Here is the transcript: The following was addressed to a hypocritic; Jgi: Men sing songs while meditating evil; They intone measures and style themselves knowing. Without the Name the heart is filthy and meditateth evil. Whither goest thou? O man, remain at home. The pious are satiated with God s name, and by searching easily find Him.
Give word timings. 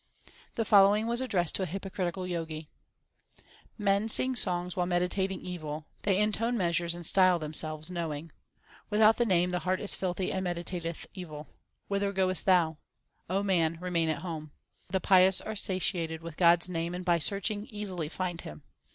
The 0.55 0.65
following 0.65 1.05
was 1.05 1.21
addressed 1.21 1.53
to 1.53 1.61
a 1.61 1.67
hypocritic; 1.67 2.15
Jgi: 2.15 2.65
Men 3.77 4.09
sing 4.09 4.35
songs 4.35 4.75
while 4.75 4.87
meditating 4.87 5.41
evil; 5.41 5.85
They 6.01 6.19
intone 6.19 6.57
measures 6.57 6.95
and 6.95 7.05
style 7.05 7.37
themselves 7.37 7.91
knowing. 7.91 8.31
Without 8.89 9.17
the 9.17 9.27
Name 9.27 9.51
the 9.51 9.59
heart 9.59 9.79
is 9.79 9.93
filthy 9.93 10.31
and 10.31 10.43
meditateth 10.45 11.05
evil. 11.13 11.49
Whither 11.87 12.11
goest 12.11 12.47
thou? 12.47 12.77
O 13.29 13.43
man, 13.43 13.77
remain 13.79 14.09
at 14.09 14.23
home. 14.23 14.51
The 14.89 14.99
pious 15.01 15.39
are 15.39 15.55
satiated 15.55 16.23
with 16.23 16.35
God 16.35 16.63
s 16.63 16.67
name, 16.67 16.95
and 16.95 17.05
by 17.05 17.19
searching 17.19 17.67
easily 17.67 18.09
find 18.09 18.41
Him. 18.41 18.63